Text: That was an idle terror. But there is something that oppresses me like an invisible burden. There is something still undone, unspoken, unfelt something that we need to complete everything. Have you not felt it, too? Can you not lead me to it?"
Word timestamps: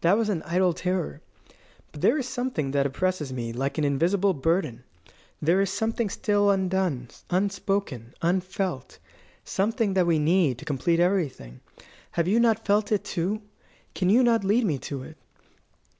That 0.00 0.18
was 0.18 0.28
an 0.28 0.42
idle 0.42 0.72
terror. 0.72 1.20
But 1.92 2.00
there 2.00 2.18
is 2.18 2.28
something 2.28 2.72
that 2.72 2.84
oppresses 2.84 3.32
me 3.32 3.52
like 3.52 3.78
an 3.78 3.84
invisible 3.84 4.34
burden. 4.34 4.82
There 5.40 5.60
is 5.60 5.70
something 5.70 6.08
still 6.10 6.50
undone, 6.50 7.06
unspoken, 7.30 8.12
unfelt 8.20 8.98
something 9.44 9.94
that 9.94 10.04
we 10.04 10.18
need 10.18 10.58
to 10.58 10.64
complete 10.64 10.98
everything. 10.98 11.60
Have 12.10 12.26
you 12.26 12.40
not 12.40 12.66
felt 12.66 12.90
it, 12.90 13.04
too? 13.04 13.40
Can 13.94 14.10
you 14.10 14.24
not 14.24 14.42
lead 14.42 14.64
me 14.64 14.78
to 14.78 15.04
it?" 15.04 15.16